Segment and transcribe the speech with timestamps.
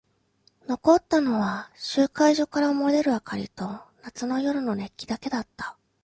[0.67, 5.77] 残ったのは集会所から漏れる明かりと夏の夜の熱気だけだった。